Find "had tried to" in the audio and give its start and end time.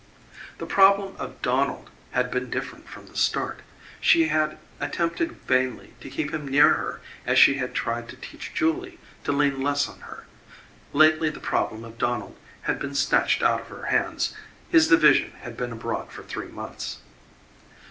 7.59-8.15